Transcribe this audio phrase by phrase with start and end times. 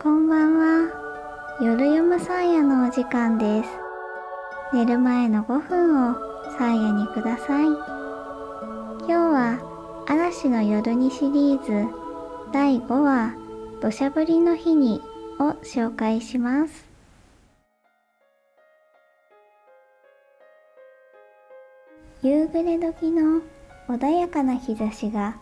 [0.00, 1.58] こんばんは。
[1.60, 3.70] 夜読むサーヤのお時間です。
[4.72, 6.14] 寝る前の5分を
[6.56, 7.66] サーヤにください。
[7.66, 11.92] 今日は嵐の夜にシリーズ
[12.52, 13.34] 第5話
[13.82, 15.02] 土砂降りの日に
[15.40, 16.86] を紹介します。
[22.22, 23.42] 夕暮れ時の
[23.88, 25.38] 穏やかな日差しが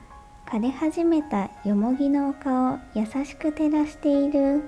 [0.47, 4.63] 枯れ始めたよもぎの丘を優しく照らしている。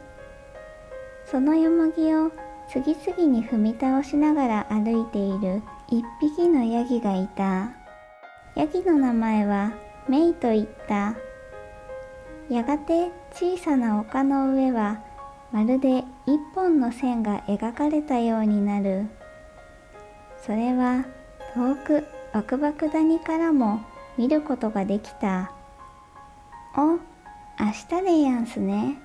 [1.24, 2.32] そのよもぎを
[2.68, 7.70] 次々に踏み倒しながら歩いている一匹のヤギがいた。
[8.56, 9.72] ヤギの名前は
[10.08, 11.14] メイと言った。
[12.50, 15.00] やがて小さな丘の上は
[15.52, 19.06] まるで一本の線が描かれたようになる。
[20.44, 21.04] それは
[21.54, 23.80] 遠くバクバク谷からも
[24.16, 25.52] 見ることができた。
[26.78, 28.98] お、明日でやんすね。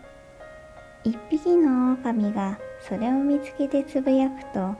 [1.03, 4.75] 一匹の狼がそれを見つけてつぶやくと、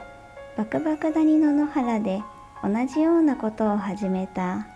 [0.56, 2.22] バクバク谷の野原で
[2.62, 4.68] 同じようなことを始めた。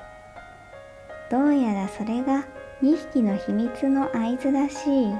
[1.30, 2.44] どうやらそれが
[2.82, 5.14] 2匹の秘密の合図らしい。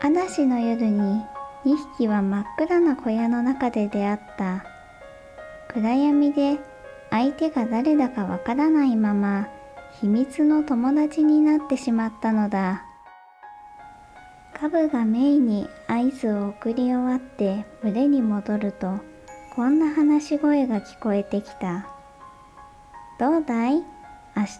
[0.00, 1.20] 嵐の夜に
[1.64, 4.64] 2匹は真っ暗な小屋の中で出会った。
[5.66, 6.60] 暗闇で
[7.10, 9.48] 相手が誰だかわからないまま
[10.00, 12.84] 秘密の友達になってしまったのだ。
[14.54, 19.00] カブがメイに合図を送り終わって群れに戻ると
[19.54, 21.88] こんな話し声が聞こえてきた。
[23.18, 23.74] どうだい？
[23.74, 23.82] 明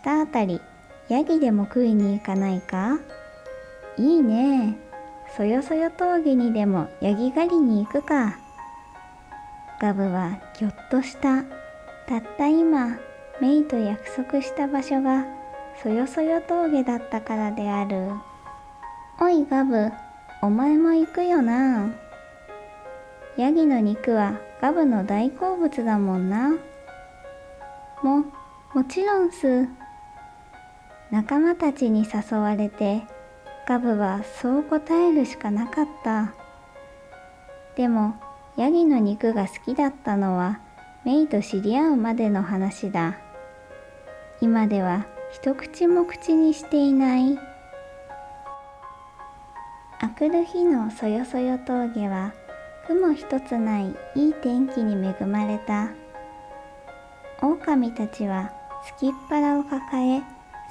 [0.05, 0.60] 日あたり
[1.08, 2.98] ヤギでも食いに行かないか？
[3.97, 4.77] いいね。
[5.36, 8.36] そよそよ峠にでもヤギ狩りに行くか。
[9.80, 11.42] ガブはぎょっとした。
[12.06, 12.98] たった今
[13.43, 15.27] メイと約束した場所が
[15.83, 18.12] そよそよ峠だったからである。
[19.21, 19.91] おいガブ、
[20.43, 21.93] お前も行くよな。
[23.37, 26.50] ヤギの肉はガブの大好物だもんな。
[28.05, 28.27] も、
[28.75, 29.66] もちろんす。
[31.11, 33.03] 仲間たちに誘われて、
[33.66, 36.33] ガブはそう答えるしかなかった。
[37.75, 38.15] でも、
[38.56, 40.61] ヤギの肉が好きだったのは、
[41.05, 43.19] メイと知り合うまでの話だ。
[44.42, 47.38] 今では一口も口にしていない。
[50.00, 52.34] あくる日のそよそよ峠は
[52.88, 55.91] 雲一つないいい天気に恵まれた。
[57.41, 58.53] 狼たちは
[58.84, 60.22] すきっ腹を抱え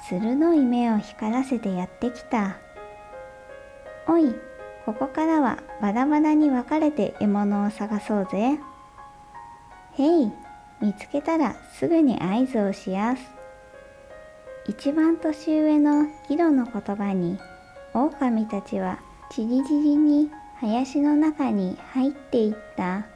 [0.06, 2.58] 鋭い目を光らせてやってきた。
[4.06, 4.34] おい
[4.84, 8.58] ここからはバラバラに分かれて獲物を探そうぜ。
[9.94, 10.30] へい
[10.82, 13.41] 見つけたらすぐに合図をしやす。
[14.68, 17.38] 一番年上のギロの言葉に
[17.94, 19.00] 狼たちは
[19.30, 20.30] ちりぢりに
[20.60, 23.06] 林の中に入っていった。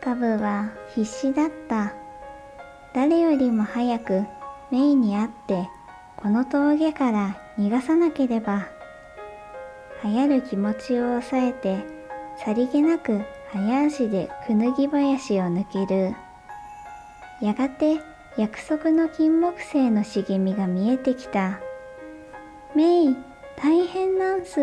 [0.00, 1.92] カブは必死だった。
[2.94, 4.24] 誰よりも早く
[4.70, 5.68] メイに会って
[6.16, 8.68] この峠から逃がさなければ。
[10.04, 11.84] 流行る気持ちを抑えて
[12.42, 13.20] さりげなく
[13.52, 16.14] 早足でくぬぎ林を抜ける。
[17.42, 18.00] やがて
[18.36, 21.60] 約束の金木犀の茂みが見えてきた。
[22.74, 23.16] メイ、
[23.56, 24.60] 大変なんす。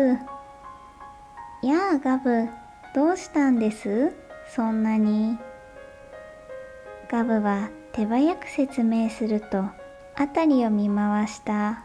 [1.62, 2.48] やあ、ガブ、
[2.94, 4.12] どうしたんです？
[4.54, 5.38] そんなに。
[7.10, 9.64] ガブは手早く説明すると、
[10.16, 11.84] 辺りを見回した。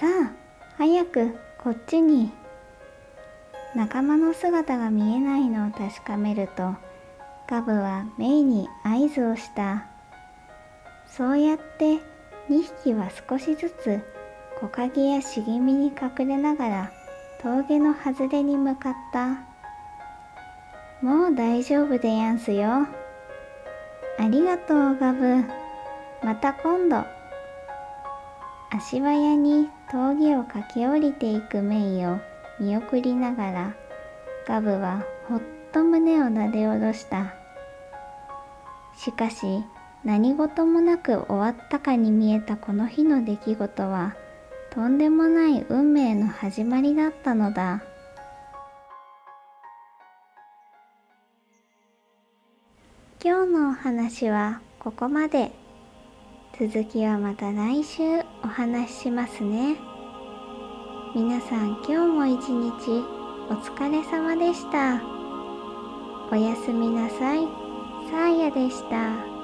[0.00, 0.32] さあ、
[0.78, 2.32] 早くこっちに。
[3.74, 6.74] 仲間の姿が見えないのを確かめると、
[7.46, 9.86] ガブはメイに合図をした。
[11.16, 12.00] そうやって
[12.50, 14.00] 2匹は少しずつ
[14.60, 16.92] 木陰や茂みに隠れながら
[17.40, 19.48] 峠の外れに向かった
[21.02, 22.86] もう大丈夫でやんすよ
[24.18, 25.44] ありがとうガブ
[26.24, 27.04] また今度
[28.70, 32.18] 足早に峠を駆け下りていくメイを
[32.60, 33.74] 見送りながら
[34.46, 35.40] ガブはほっ
[35.72, 37.34] と胸をなで下ろした
[38.96, 39.62] しかし
[40.04, 44.14] 何事もなく終わったかに見えたこの日の出来事は
[44.70, 47.82] とんでもない運命の始まりだったのだ。
[53.20, 55.50] 今日のお話はここまで。
[56.58, 58.02] 続きはまた来週
[58.42, 59.76] お話ししますね。
[61.14, 63.04] 皆さん今日も一日
[63.50, 65.02] お疲れ様でした。
[66.30, 67.40] おやすみなさい。
[68.10, 69.37] さあやでした。